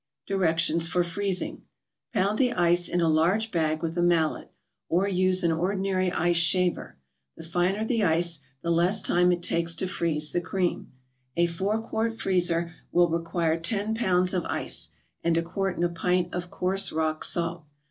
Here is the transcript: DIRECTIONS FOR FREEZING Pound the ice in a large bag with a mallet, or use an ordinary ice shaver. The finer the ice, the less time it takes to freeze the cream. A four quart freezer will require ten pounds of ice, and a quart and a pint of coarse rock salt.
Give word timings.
DIRECTIONS 0.25 0.87
FOR 0.87 1.03
FREEZING 1.03 1.61
Pound 2.11 2.39
the 2.39 2.53
ice 2.53 2.87
in 2.87 2.99
a 3.01 3.07
large 3.07 3.51
bag 3.51 3.83
with 3.83 3.95
a 3.95 4.01
mallet, 4.01 4.51
or 4.89 5.07
use 5.07 5.43
an 5.43 5.51
ordinary 5.51 6.11
ice 6.11 6.37
shaver. 6.37 6.97
The 7.37 7.43
finer 7.43 7.85
the 7.85 8.03
ice, 8.03 8.39
the 8.63 8.71
less 8.71 9.03
time 9.03 9.31
it 9.31 9.43
takes 9.43 9.75
to 9.75 9.85
freeze 9.85 10.31
the 10.31 10.41
cream. 10.41 10.91
A 11.37 11.45
four 11.45 11.79
quart 11.83 12.19
freezer 12.19 12.71
will 12.91 13.09
require 13.11 13.59
ten 13.59 13.93
pounds 13.93 14.33
of 14.33 14.43
ice, 14.45 14.89
and 15.23 15.37
a 15.37 15.43
quart 15.43 15.75
and 15.75 15.85
a 15.85 15.89
pint 15.89 16.33
of 16.33 16.49
coarse 16.49 16.91
rock 16.91 17.23
salt. 17.23 17.65